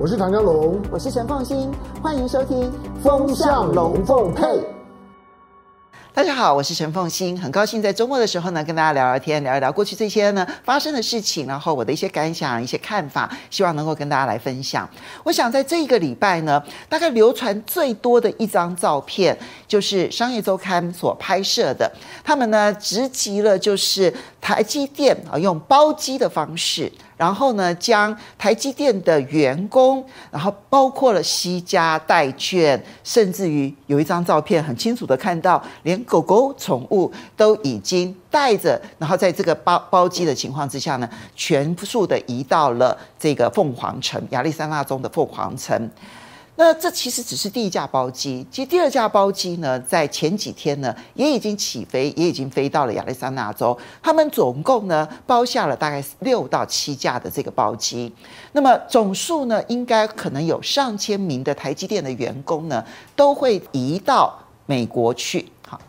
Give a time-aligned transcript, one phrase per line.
[0.00, 2.70] 我是唐江龙，我是陈凤欣，欢迎收听
[3.02, 4.44] 《风向龙凤配》。
[6.14, 14.88] 大家好，我是陈凤欣，很高兴在周末的时候呢，跟大家聊聊天，聊一聊过去这些呢发生的事情，然后我的一些感想、一些看法，希望能够跟大家来分享。
[15.24, 19.36] 我想在这一个礼拜呢，大概流传最多的一张照片，
[19.66, 21.90] 就是《商业周刊》所拍摄的，
[22.22, 26.92] 他们呢直击了，就是台积电啊用包机的方式。
[27.18, 45.90] 然后呢，将台积电的员工，然后包括了西家代券，甚至于有一张照片很清楚的看到，连狗狗宠物都已经带着，然后在这个包包机的情况之下呢，全数的移到了这个凤凰城，亚利桑那中的凤凰城。
[46.60, 53.78] 那这其实只是第一架包机，其实第二架包机呢，在前几天呢，也已经起飞，也已经飞到了亚利桑那州。
[54.02, 58.12] 他们总共呢包下了大概六到七架的这个包机，
[58.50, 62.84] 那么总数呢，应该可能有上千名的台积电的员工呢，
[63.14, 65.48] 都会移到美国去。
[65.64, 65.80] 好，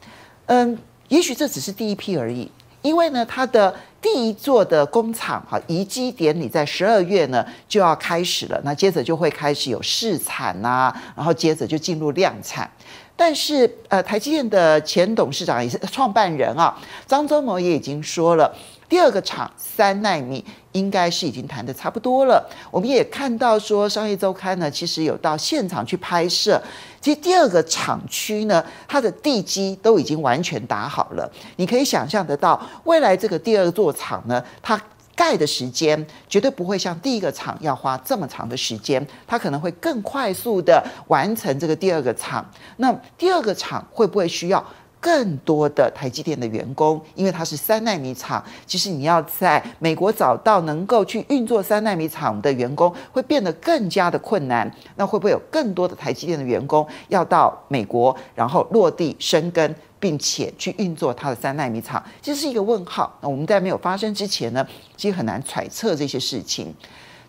[0.45, 3.75] 嗯，也许这只是第一批而已，因为呢，它的。
[4.01, 12.71] 第一座的工厂哈移机典礼在十二月呢就要开始了，那接着就会开始有试产呐、啊，然后接着就进入量产。
[13.17, 16.73] 但是呃，台积电的前董事长也是创办人啊，
[17.05, 18.49] 张忠谋也已经说了。
[18.89, 22.43] 第二个厂三奈米应该是已经谈得差不多了。
[22.71, 26.59] 我们也看到说，《商业周刊》呢其实有到现场去拍摄。
[26.99, 31.31] 其实第二个厂区呢，它的地基都已经完全打好了。
[31.57, 34.81] 你可以想象得到，未来这个第二座厂呢，它
[35.15, 42.43] 盖的时间绝对不会像第一个厂要花这么长的时间，它可能会更快速的完成这个第二个厂。
[42.77, 44.65] 那第二个厂会不会需要？
[45.01, 54.69] 更多的台积电的员工，因为它是三纳米厂，其实你要在美国找到能够去运作三纳米厂的员工，会变得更加的困难。
[54.97, 62.03] 那会不会有更多的台积电的员工要到美国，然后落地生根，并且去运作它的三纳米厂？
[62.21, 63.17] 这是一个问号。
[63.21, 64.67] 那我们在没有发生之前呢，
[64.97, 66.75] 其实很难揣测这些事情。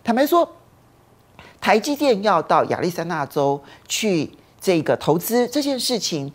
[0.03, 0.45] 坦白说，
[1.61, 6.29] 台积电要到亚利桑那州去这个投资这件事情。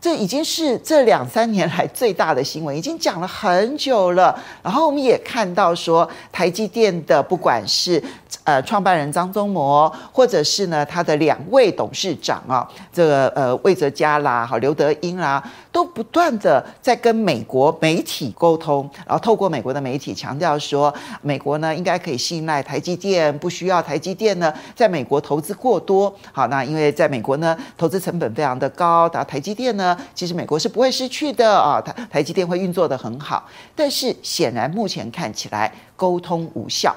[0.00, 4.34] 这已经是这两三年来最大的新闻，已经讲了很久了。
[4.62, 8.02] 然后我们也看到说，台积电的不管是
[8.44, 26.10] 呃创办人张忠谋，或者是呢他的两位董事长啊，这个呃魏哲家啦，好刘德英啦，都不断的在跟美国媒体沟通，然后透过美国的媒体强调说，美国呢应该可以信赖台积电，不需要台积电呢在美国投资过多。
[26.32, 29.89] 好，那因为在美国呢投资成本非常的高，打台积电呢。
[30.14, 36.94] 其实美国是不会失去的啊，台台积电会运作得很好，但是显然目前看起来沟通无效。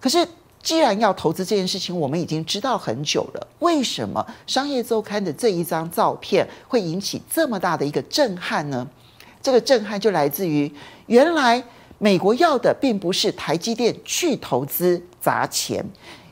[0.00, 0.26] 可是
[0.62, 8.86] 既然要投资这件事情，我们已经知道很久了，为什么商业周刊的这一张照片会引起这么大的一个震撼呢？
[9.42, 10.72] 这个震撼就来自于
[11.06, 11.62] 原来
[11.98, 15.84] 美国要的并不是台积电去投资砸钱。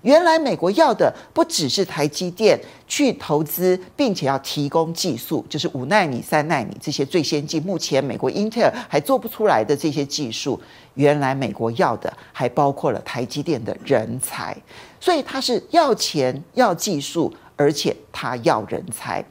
[0.03, 10.61] 原来美国要的不只是台积电去投资，并且要提供技术，就是五纳米、三纳米这些最先进，目前美国英特尔还做不出来的这些技术。
[10.94, 14.56] 原来美国要的还包括了台积电的人才，
[14.99, 19.25] 所以他是要钱、要技术，而且他要人才。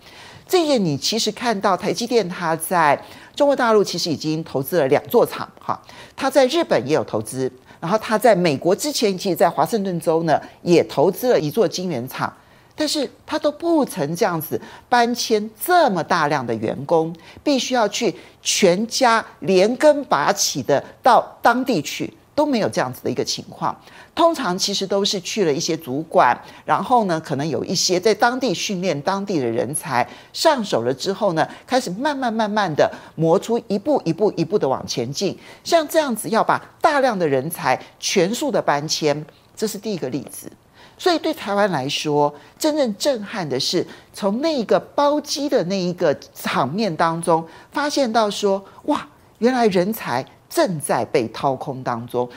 [0.48, 3.00] 这个你其实看到台积电，它在
[3.36, 5.80] 中国大陆其实已经投资了两座厂，哈，
[6.16, 7.52] 它在日本也有投资。
[7.80, 12.32] 然后他在美国之前，其实在华盛顿州呢也投资了一座晶圆厂，
[12.76, 22.14] 但是他都不曾这样子搬迁这么大量的员工，必须要去全家连根拔起的到当地去。
[22.40, 23.78] 都没有这样子的一个情况，
[24.16, 26.34] 通常其实都是去了一些主管，
[26.64, 35.38] 然后呢，可能有一些在当地训练当地的人才上手了之后呢，开始慢慢慢慢的磨出一步一步一步的往前进。
[35.66, 40.50] 像这样子要把大量的人才全数的搬迁，这是第一个例子。
[40.98, 49.06] 所以对台湾来说，真正震撼的是从那一个包机的那一个场面当中，发现到说，哇，
[49.40, 50.26] 原来人才。
[50.50, 52.28] 正在被掏空当中。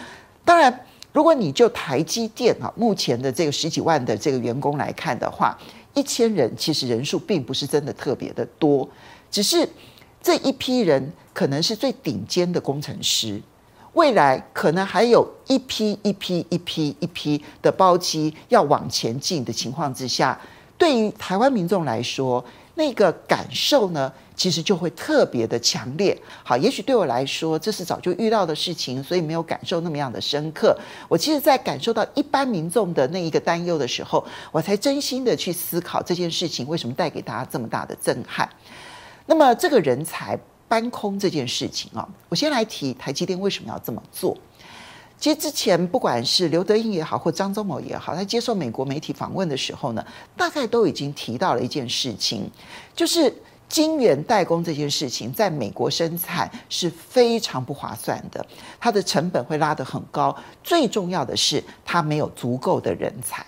[0.45, 0.81] 当然，
[1.13, 5.57] 如果你就台积电啊，目前的这个十几万的这个员工来看的话，
[5.95, 8.89] 一千人其实人数并不是真的特别的多，
[9.31, 9.69] 只是
[10.21, 13.41] 这一批人可能是最顶尖的工程师，
[13.93, 20.41] 未来可能还有一批一批一批一批的包机要往前进的情况之下，
[20.79, 22.43] 对于台湾民众来说，
[22.75, 26.19] 那个感受呢，其实就会特别的强烈。
[26.43, 30.75] 好，也许对我来说，这是早就遇到的事情，所以没有感受那么样的深刻。
[31.09, 38.49] 我其实，在感受到一般民众的那一个担忧的时候，我才真心的去思考这件事情为什么带给大家这么大的震撼。
[39.27, 44.37] 那么，这个人才搬空这件事情啊，我先来提台积电为什么要这么做。
[45.23, 50.05] 其实之前不管是刘德英也好，或张忠谋也好，在接受美国媒体访问的时候呢，
[50.37, 52.51] 大概都已经提到了一件事情，
[52.93, 53.33] 就是
[53.69, 58.45] 晶圆代工这件事情，在美国生产是非常不划算的，
[58.81, 60.37] 它的成本会拉得很高。
[60.65, 63.47] 最重要的是，它没有足够的人才。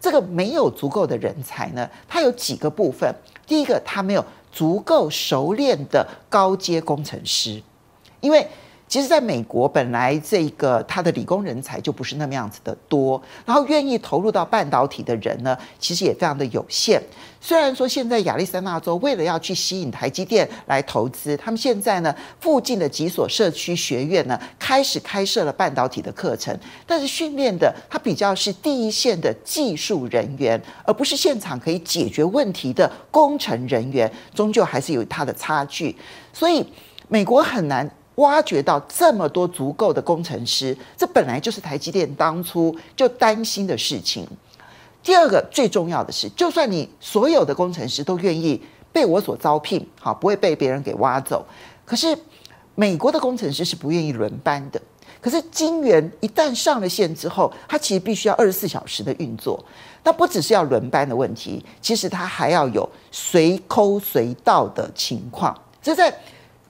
[0.00, 3.14] 这个没有足够的人才呢，它有几个部分。
[3.46, 7.62] 第一个，它没有足够熟练的高阶工程师，
[8.22, 8.48] 因为。
[8.90, 17.00] 其实，在美国，本来这个他的理工人才就不是那么样子的多，然后愿意投入到半导体的人呢，其实也非常的有限。
[17.40, 26.52] 虽然说现在亚利桑那州为了要去吸引台积电来投资，他们现在呢附近的几所社区学院呢开始开设了半导体的课程，
[26.84, 35.94] 但是训练的它比较是第一线的技术人员，而不是现场可以解决问题的工程人员，终究还是有它的差距。
[36.32, 36.66] 所以
[37.06, 37.88] 美国很难。
[38.20, 44.26] 挖掘到这么多足够的工程师，这本来就是台积电当初就担心的事情。
[45.02, 48.62] 第二个最重要的是，就算你所有的工程师都愿意
[48.92, 51.44] 被我所招聘，好，不会被别人给挖走。
[51.84, 52.16] 可是
[52.74, 54.80] 美国的工程师是不愿意轮班的。
[55.20, 59.62] 可是晶圆一旦上了线之后，它其实必须要二十四小时的运作。
[60.02, 65.54] 那不只是要轮班的问题，其实它还要有随扣随到的情况。
[65.82, 66.14] 这在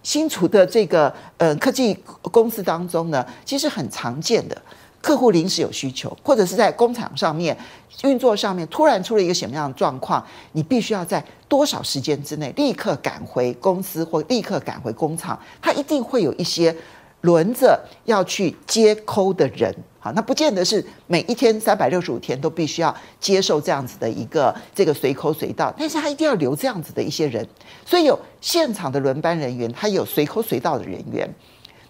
[0.03, 4.57] 新出的这个呃科技公司当中呢，其实很常见的，
[5.01, 7.57] 客户临时有需求，或者是在工厂上面
[8.05, 16.75] 运作上面突然出了一个什么样的状况，你必须要在多少时间之内立刻赶回公司或立刻赶回工厂，他一定会有一些
[17.21, 19.75] 轮着要去接 call 的人。
[20.03, 27.47] 好，那不见得是每一天三百六十五天都必须要接受这样子的一个这个随口随到，但是他一定要留这样子的一些人，
[27.85, 31.29] 所以有现场的轮班人员，他有随口随到的人员，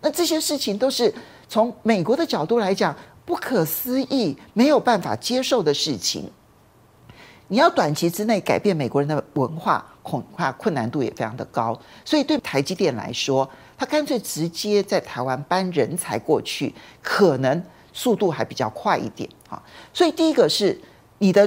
[0.01, 1.15] 那这些事情都是
[1.49, 2.93] 从美国的角度来讲
[3.25, 6.29] 不可思议、没有办法接受的事情。
[7.47, 13.49] 你要短期之内改变美国人的文化，恐怕困难度也非常的高，所以对台积电来说，
[13.79, 17.63] 他干脆直接在台湾搬人才过去，可能。
[18.01, 19.63] 速度还比较快一点啊，
[19.93, 20.81] 所以第一个是
[21.19, 21.47] 你的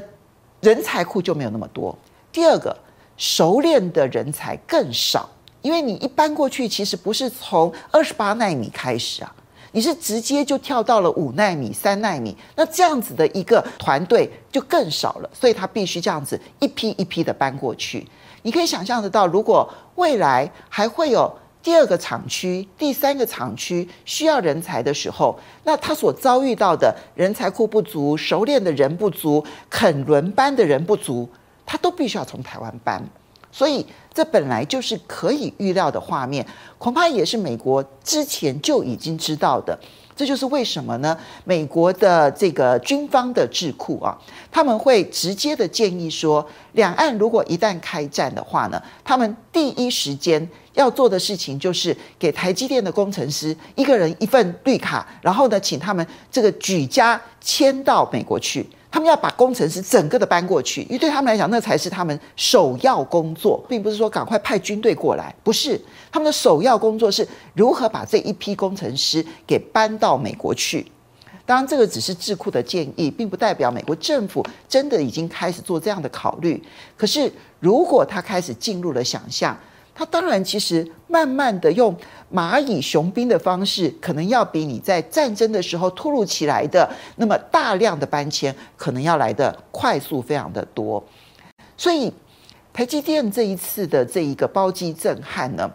[0.61, 1.97] 人才库就没有那么多，
[2.31, 2.77] 第二个
[3.17, 5.27] 熟练的人才更少，
[5.63, 9.35] 因为你一搬过去其实不是从二十八纳米开始啊，
[9.71, 18.07] 你是直接就跳到了五纳米、三纳米，那这样子的一个团队就更少了，所以他必须这样子一批一批的搬过去。
[18.43, 21.35] 你可以想象得到，如果未来还会有。
[21.63, 31.29] 第二个厂区、第三个厂区需要人才的时候，那他所遭遇到的人才库不足、熟练的人不足、肯轮班的人不足，
[31.65, 33.01] 他都必须要从台湾搬。
[33.49, 36.45] 所以这本来就是可以预料的画面，
[36.77, 39.79] 恐怕也是美国之前就已经知道的。
[40.15, 41.17] 这就是为什么呢？
[41.43, 44.17] 美国的这个军方的智库啊，
[44.51, 58.65] 他们会直接的建议说，两岸如果一旦开战的话呢，他们第一时间要做的事情就是给台积电的工程师一个人一份绿卡，然后呢，请他们这个举家迁到美国去。
[58.93, 65.81] 他们要把工程师整个的搬过去，因为对他们来讲，那才是他们首要工作，并不是说赶快派军队过来，不是。
[66.11, 70.85] 他们的首要工作是如何把这一批工程师给搬到美国去。
[71.43, 76.61] 当然，这个只是智库的建议，并不代表美国政府真的已经开始做这样的考虑。
[76.95, 79.57] 可是，如果他开始进入了想象，
[79.95, 81.95] 他当然其实慢慢的用
[82.33, 91.03] 蚂蚁雄兵的方式，可能要比你在战争的时候突如其来的那么大量的搬迁，可能要来得快速非常的多。
[91.77, 92.11] 所以
[92.73, 95.71] 台积电这一次的这一个包机震撼呢，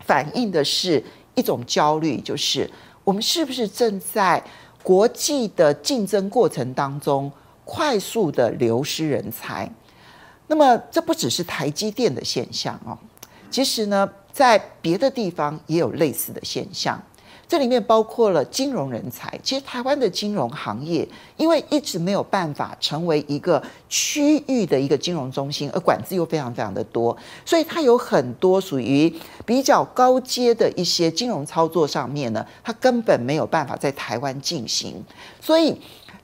[0.00, 1.02] 反映的是
[1.34, 2.70] 一种焦虑，就是
[3.02, 4.42] 我们是不是正在
[4.82, 7.32] 国际的竞争过程当中
[7.64, 9.70] 快速的流失人才？
[10.48, 12.96] 那么这不只是台积电的现象哦。
[13.50, 17.00] 其实呢，在别的地方也有类似的现象，
[17.48, 19.38] 这里面包括了金融人才。
[19.42, 29.12] 其实台湾的金融行业，因为一直没有办法成为一个区域的一个金融中心，而管制又非常非常的多，所以它有很多属于
[29.46, 35.02] 比较高阶的一些金融操作上面呢，它根本没有办法在台湾进行。
[35.40, 35.74] 所以，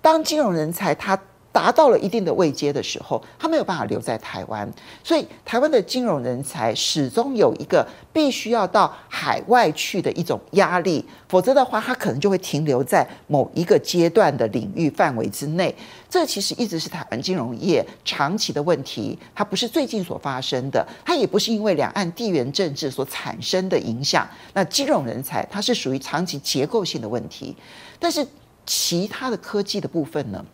[0.03, 1.19] 当金融人才他
[1.55, 4.69] 达到了一定的位阶的时候，他没有办法留在台湾，
[5.05, 15.73] 所以台湾的金融人才始终有一个必须要到海外去的一种压力，否则的话，他可能就会停留在某一个阶段的领域范围之内。
[16.11, 24.29] 这其实一直是台湾金融业长期的问题，它不是最近所发生的，它也不是因为两岸地缘政治所产生的影响。
[24.55, 27.55] 那金融人才，它是属于长期结构性的问题，
[28.01, 28.27] 但是
[28.67, 30.45] 其他的科技的部分呢？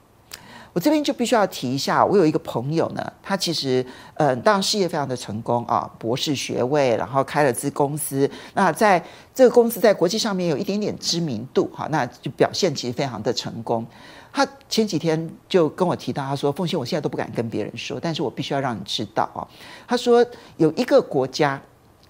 [0.72, 3.84] 我这边就必须要提一下，我有一个朋友呢，他其实
[4.14, 8.30] 嗯，当然事业非常的成功啊，博士学位，然后开了支公司。
[8.54, 9.02] 那在
[9.34, 13.84] 这个公司在国际上面有一点点知名度哈，那就表现其实非常的成功。
[14.32, 19.42] 他前几天就跟我提到，他说：“凤馨，我现在都不敢跟别人说，但是我必须要让你知道啊。”
[19.88, 20.24] 他说
[20.56, 21.60] 有一个国家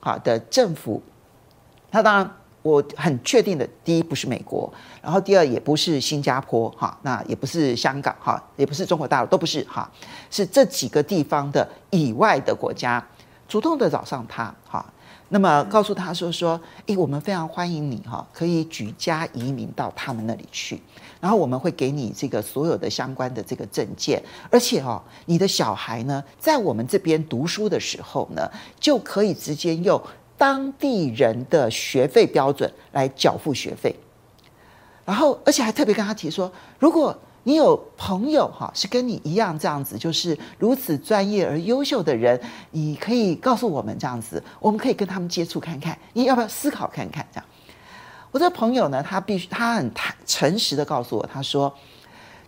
[0.00, 1.02] 好的政府，
[1.90, 2.30] 他当然。
[2.62, 9.90] 我很确定的，第一不是美国，然后第二也不是新加坡，哈，那也不是香港，哈，也不是中国大陆，都不是，哈，
[10.30, 13.02] 是这几个地方的以外的国家
[13.48, 14.84] 主动的找上他，哈，
[15.30, 20.82] 那么告诉他说说，诶，我们非常欢迎你，哈，可以举家移民到他们那里去，
[21.18, 29.98] 然后我们会给你这个所有的相关的这个证件，而且哦，你的小孩呢，在我们这边读书的时候呢，就可以直接用。
[30.40, 33.94] 当地人的学费标准来缴付学费，
[35.04, 47.26] 然后而且还特别跟他提说，如果你有朋友哈是跟你一样这样子，就是如此专业而优秀的人，你可以告诉我们这样子，我们可以跟他们接触看看，你要不要思考看看？
[47.30, 47.44] 这样，
[48.30, 51.70] 我这朋友呢，他必须他很坦诚实的告诉我，他说，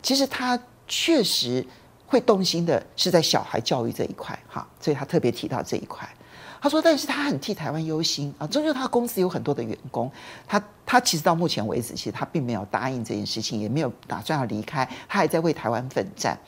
[0.02, 0.58] 其实他
[0.88, 1.62] 确实
[2.06, 6.08] 会动心的是在小孩教育这一块哈，所以他特别提到这一块。
[6.62, 10.08] 他说：“但是他很替台湾忧心啊，终究他公司有很多的员工，
[10.46, 16.38] 他他其实到目前为止，其实他并没有答应这件事情，也没有打算要离开，他还在为台湾奋战。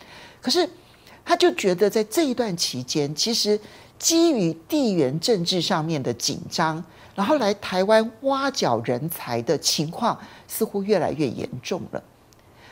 [0.40, 0.71] 可是
[1.25, 3.59] 他就觉得在这一段期间，其实
[3.99, 6.85] 基于地缘政治上面的紧张，
[7.16, 10.16] 然后来台湾挖角人才的情况
[10.47, 12.00] 似乎越来越严重了，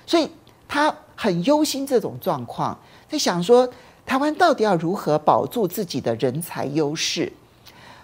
[0.07, 0.31] 所以
[0.69, 3.69] 他很忧心这种状况，在想说。”
[4.05, 7.33] 台湾到底要如何保住自己的人才优势？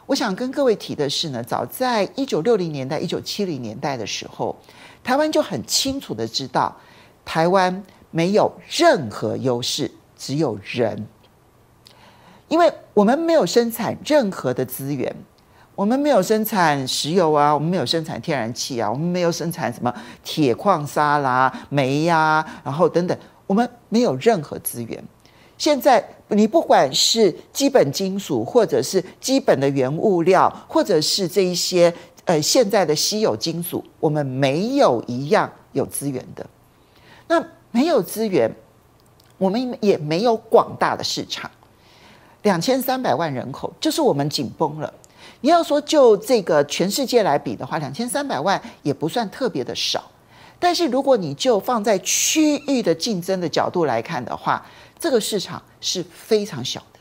[0.07, 4.57] 我想跟各位提的是呢，早在一九六零年代、一九七零年代的时候，
[5.05, 6.75] 台湾就很清楚的知道，
[7.27, 11.07] 台湾没有任何优势，只有人。
[12.49, 15.15] 因为我们没有生产任何的资源，
[15.75, 23.15] 我们没有生产石油啊，我们没有生产天然气啊，我们没有生产什么铁矿砂啦、煤呀、然后等等，
[23.47, 25.05] 我们没有任何资源。
[25.59, 31.93] 现在你不管是基本金属，或者是基本的原物料，或者是这一些
[32.25, 36.47] 呃现在的稀有金属，我们没有一样有资源的。
[37.27, 38.51] 那没有资源，
[39.37, 41.51] 我们也没有广大的市场。
[42.43, 44.95] 两千三百万人口就是我们紧绷了。
[45.41, 50.05] 你要说就这个全世界来比的话，两千三百万也不算特别的少。
[50.61, 54.65] 但是如果你就放在区域的竞争的角度来看的话，
[54.99, 56.99] 这个市场是非常小的。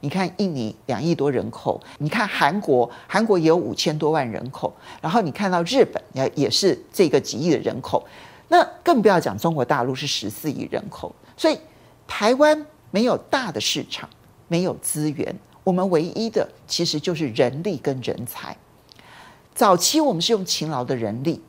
[0.00, 8.04] 你看印尼两亿多人口，你看韩国，韩国也有五千多万人口，然后你看到日本也也是这个几亿的人口，
[8.48, 11.14] 那更不要讲中国大陆是十四亿人口。
[11.36, 11.58] 所以
[12.06, 14.08] 台湾没有大的市场，
[14.48, 18.56] 没有资源，我们唯一的其实就是人力跟人才。
[19.54, 21.40] 早期我们是用勤劳的人力。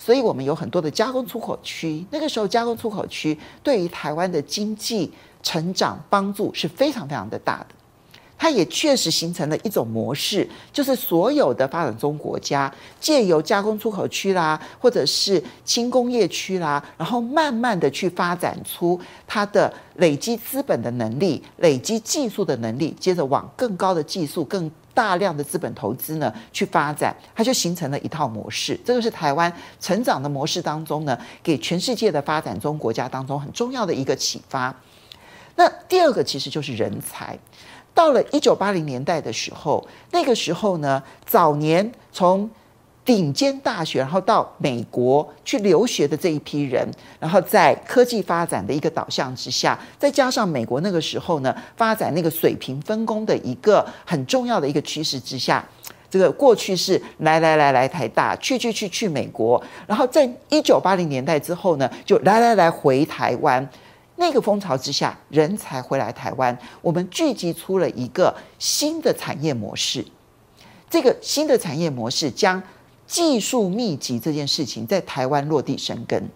[0.00, 5.12] 所以我们有很多的加工出口区，那个时候加工出口区对于台湾的经济
[5.42, 7.66] 成长帮助是非常非常的大的。
[8.40, 24.70] 它也确实形成了一种模式，就是所有的发展中国家借由加工出口区啦，或者是轻工业区啦，然后慢慢的去发展出它的累积资本的能力、累积技术的能力，接着往更高的技术更。
[24.94, 28.76] 大量的资本投资呢，去发展，它就形成了一套模式。
[28.84, 34.74] 这个是台湾成长的模式当中呢，给全世界的发展中国家当中很重要的一个启发。
[35.58, 37.36] 那第二个其实就是人才。
[37.92, 42.48] 到了一九八零年代的时候，那个时候呢，早年从
[43.04, 46.88] 顶尖大学，然后到美国去留学的这一批人，
[47.18, 55.66] 然后在科技发展的一个导向之下，再加上美国那个时候呢，发展那个水平分工的一个很重要的一个趋势之下，
[56.08, 63.68] 这个过去是来来来来台大，去去去去美国，然后在一九八零年代之后呢，就来来来回台湾，
[64.18, 70.04] 那个风潮之下，人才回来台湾，我们聚集出了一个新的产业模式，
[70.90, 72.62] 这个新的产业模式将。
[73.08, 76.28] 技术密集这件事情在台湾落地生根，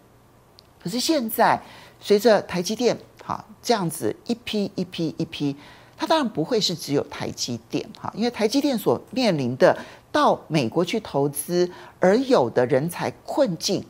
[0.82, 1.60] 可是现在
[2.00, 5.54] 随着台积电哈，这样子一批一批一批，
[5.98, 9.76] 它当然不会是只有台积电哈，因为台积电所面临的
[10.10, 11.70] 到美国去投资
[12.00, 13.84] 而有的人才困境，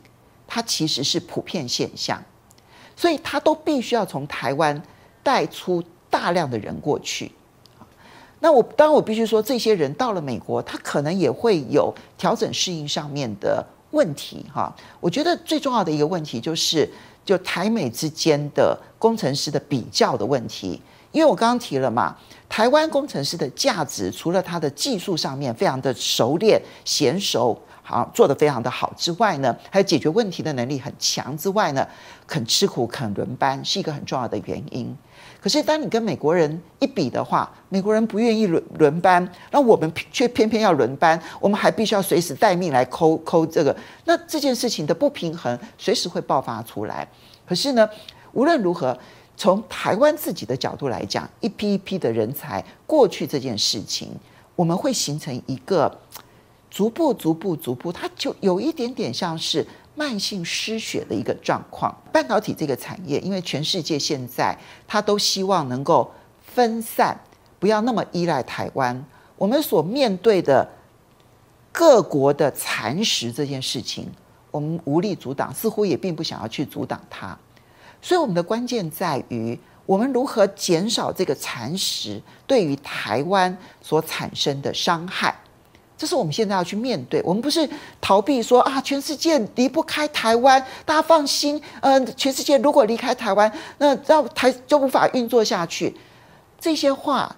[0.48, 2.20] 它其实是普遍现象，
[2.96, 4.82] 所以他都必须要从台湾
[5.22, 7.30] 带出大量的人过去。
[8.40, 14.74] 那我当然我必须说，这些人到了美国，他可能也会有调整适应上面的问题哈。
[14.98, 16.90] 我觉得最重要的一个问题就是，
[17.24, 20.82] 就台美之间的工程师的比较的问题。
[21.12, 22.16] 因为我刚刚提了嘛，
[22.48, 31.86] 台湾工程师的价值，除了他的技术上面非常的熟练、娴熟，好做得非常的好之外呢，还有解决问题的能力很强之外呢，
[32.26, 34.96] 肯吃苦、肯轮班是一个很重要的原因。
[35.40, 47.06] 可是，当你跟美国人一比的话，美国人不愿意轮轮班，那我们却偏偏要轮班，我们还必须要随时待命来抠抠这个，那这件事情的不平衡随时会爆发出来。
[47.44, 47.88] 可是呢，
[48.32, 48.96] 无论如何，
[49.36, 54.12] 从台湾自己的角度来讲，一批一批的人才过去这件事情，
[54.54, 55.92] 我们会形成一个
[56.72, 59.64] 逐步、逐步、逐步，它就有一点点像是。
[59.94, 66.10] 慢性失血的一个状况，半导体这个产业，因为全世界现在它都希望能够
[66.40, 67.14] 分散，
[67.58, 69.04] 不要那么依赖台湾。
[69.36, 70.66] 我们所面对的
[71.70, 74.10] 各国的蚕食这件事情，
[74.50, 77.38] 我们无力阻挡，似乎也并不想要去阻挡它。
[78.00, 85.36] 所以，我们的关键在于我们如何减少这个蚕食对于台湾所产生的伤害。
[86.02, 87.22] 这是我们现在要去面对。
[87.22, 87.68] 我们不是
[88.00, 91.62] 逃避说啊，全世界离不开台湾，大家放心。
[91.80, 95.96] 嗯，全世界如果离开台湾，那让台就无法运作下去。
[96.58, 97.36] 这些话，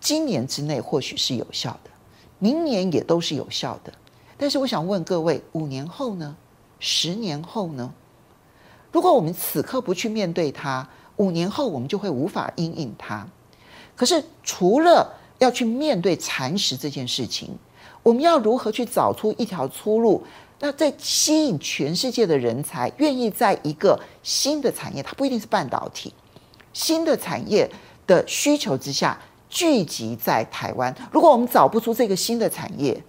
[0.00, 1.90] 今年之内或许是有效的，
[2.40, 3.92] 明年也都是有效的。
[4.36, 6.34] 但是我想问各位，五年后呢？
[6.80, 7.94] 十年后呢？
[8.90, 10.88] 如果我们此刻不去面对它，
[11.18, 13.24] 五年后我们就会无法因应它。
[13.94, 17.56] 可是除了要去面对蚕食这件事情，
[18.02, 20.22] 我们要如何去找出一条出路？
[20.62, 26.12] 那在吸引全世界的人才，愿意在一个新的产业，它不一定是半导体，
[26.72, 27.70] 新的产业
[28.06, 30.94] 的需求之下聚集在台湾。
[31.10, 33.02] 如果我们找不出这个新的产业，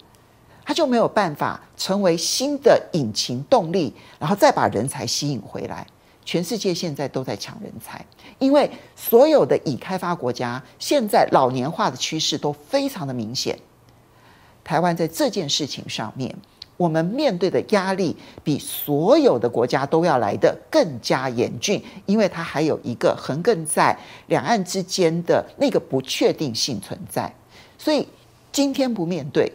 [0.64, 5.86] 它就没有办法成为新的引擎动力，然后再把人才吸引回来。
[6.24, 8.02] 全世界现在都在抢人才，
[8.38, 13.58] 因为所有的已开发国家现在老年化的趋势都非常的明显。
[14.64, 16.34] 台湾在这件事情上面，
[16.76, 23.96] 我们面对的压力比所有的国家都要来得更加严峻，因为它还有一个横亘在
[24.28, 27.32] 两岸之间的那个不确定性存在。
[27.78, 28.06] 所以
[28.50, 29.52] 今天不面对，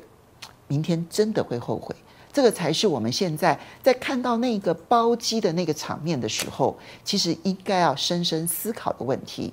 [0.67, 1.95] 明天真的会后悔。
[2.33, 9.51] 这个才是我们现在在看到那个包机的那个场面的时候，其实应该要深深思考的问题。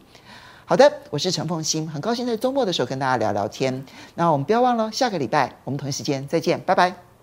[0.67, 3.85] 好的，我是陈凤欣，很高兴在周末的时候跟大家聊聊天。
[4.15, 7.14] 那我们不要忘了，下个礼拜我们同一时间再见，拜拜。